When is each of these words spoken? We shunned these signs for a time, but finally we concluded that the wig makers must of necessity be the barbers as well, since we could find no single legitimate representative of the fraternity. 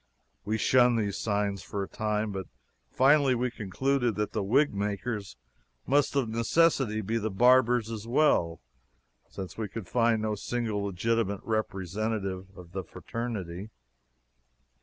We 0.45 0.57
shunned 0.57 0.97
these 0.97 1.19
signs 1.19 1.61
for 1.61 1.83
a 1.83 1.87
time, 1.87 2.31
but 2.31 2.47
finally 2.89 3.35
we 3.35 3.51
concluded 3.51 4.15
that 4.15 4.31
the 4.31 4.41
wig 4.41 4.73
makers 4.73 5.35
must 5.85 6.15
of 6.15 6.27
necessity 6.27 7.01
be 7.01 7.19
the 7.19 7.29
barbers 7.29 7.91
as 7.91 8.07
well, 8.07 8.59
since 9.29 9.59
we 9.59 9.67
could 9.67 9.87
find 9.87 10.23
no 10.23 10.33
single 10.33 10.83
legitimate 10.85 11.41
representative 11.43 12.47
of 12.57 12.71
the 12.71 12.83
fraternity. 12.83 13.69